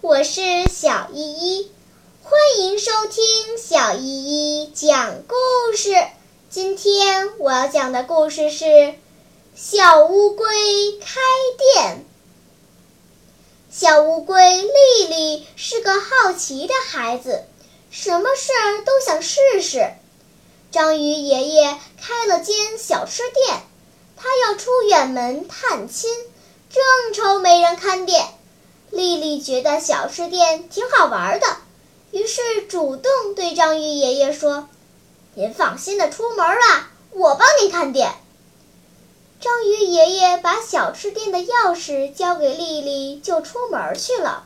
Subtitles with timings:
[0.00, 1.70] 我是小依依，
[2.22, 5.90] 欢迎收听小依依讲故事。
[6.48, 8.64] 今天我要讲的故事是
[9.54, 10.46] 《小乌龟
[10.98, 11.20] 开
[11.74, 11.96] 店》。
[13.70, 17.44] 小乌龟丽丽是个好奇的孩子，
[17.90, 19.90] 什么事儿都想试试。
[20.70, 23.62] 章鱼爷爷开了间小吃店，
[24.16, 26.10] 他要出远门探亲，
[26.70, 28.26] 正愁没人看店。
[28.96, 31.46] 丽丽觉得小吃店挺好玩的，
[32.10, 34.68] 于是主动对章鱼爷爷说。
[35.34, 38.14] 您放心的出门吧，我帮您看店。
[39.38, 44.44] 章鱼爷爷把小吃店的钥匙交给丽丽，就出门去了。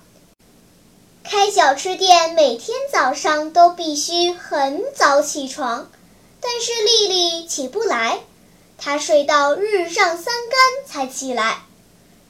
[1.23, 5.89] 开小吃店每天早上都必须很早起床，
[6.41, 8.19] 但是丽丽起不来，
[8.79, 11.63] 她睡到日上三竿才起来。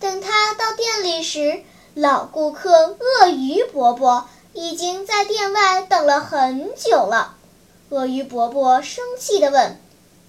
[0.01, 1.63] 等她到店里时，
[1.95, 7.37] 老顾客鳄鱼伯伯已经在店外等了很久了。
[7.89, 9.81] 鳄鱼伯伯生气地问：“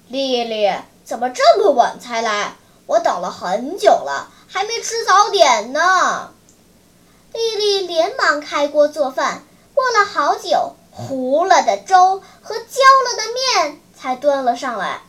[0.09, 2.55] 丽丽，怎么这么晚才来？
[2.87, 6.31] 我等了很久了，还没吃早点呢。”
[7.31, 9.43] 丽丽连忙开锅做饭，
[9.75, 15.01] 过了好久，糊了的粥和焦了的面才端了上来。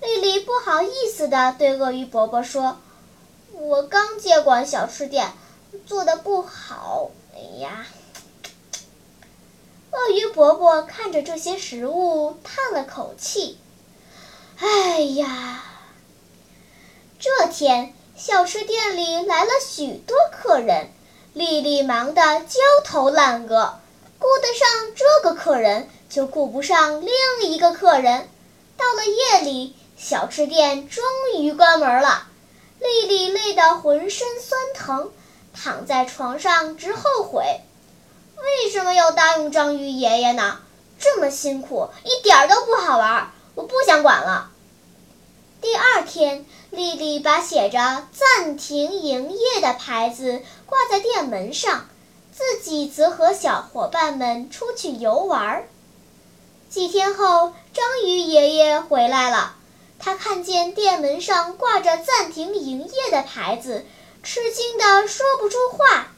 [0.00, 2.76] 丽丽不好意思地对鳄鱼伯伯说
[3.54, 5.32] ：“我刚接管小吃店，
[5.86, 7.10] 做的不好。
[7.34, 7.86] 哎呀。”
[9.92, 13.58] 鳄鱼伯伯看着这些食物，叹了口气
[14.60, 15.64] ：“哎呀！”
[17.18, 20.90] 这天，小吃店里来了许多客人，
[21.32, 23.80] 丽丽忙得焦头烂额，
[24.18, 28.28] 顾得上这个客人，就顾不上另一个客人。
[28.76, 31.02] 到了夜里，小吃店终
[31.38, 32.28] 于关门了，
[32.80, 35.10] 丽丽累得浑身酸疼，
[35.56, 37.60] 躺在床上直后悔。
[38.36, 40.58] 为什么要答应章鱼爷爷呢？
[40.98, 44.50] 这么辛苦，一点都不好玩，我不想管了。
[45.60, 51.88] 第二天，丽丽把写着“暂停营业”的牌子挂在店门上，
[52.32, 55.64] 自己则和小伙伴们出去游玩。
[56.68, 59.56] 几天后，章鱼爷爷回来了，
[59.98, 63.86] 他看见店门上挂着“暂停营业”的牌子，
[64.26, 66.08] 吃惊的说不出话。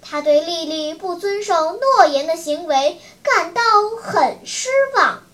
[0.00, 3.60] 他对丽丽不遵守诺言的行为感到
[4.00, 5.24] 很失望。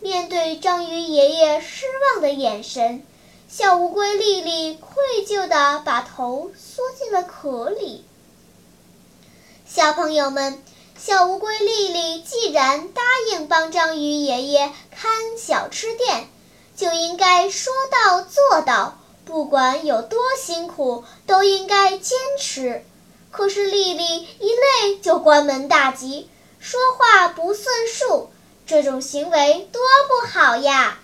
[0.00, 3.04] 面对章鱼爷爷失望的眼神，
[3.48, 8.04] 小乌龟丽丽愧疚地把头缩进了壳里。
[9.66, 10.62] 小朋友们，
[10.96, 16.28] 小乌龟丽丽既然答应帮章鱼爷爷看小吃店，
[16.76, 22.84] 就应该说到做到，不管有多辛苦，都应该坚持。
[23.30, 26.28] 可是丽丽一累就关门大吉，
[26.60, 28.30] 说话不算数，
[28.66, 30.98] 这种行为多不好呀！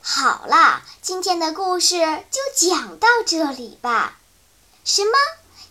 [0.00, 1.98] 好啦，今天的故事
[2.30, 4.18] 就讲到这里吧。
[4.84, 5.12] 什么？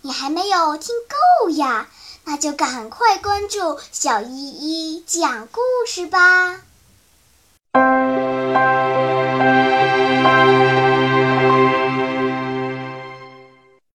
[0.02, 0.96] 你还没有听
[1.42, 1.90] 够呀？
[2.26, 6.62] 那就赶快关注小依依讲故事吧。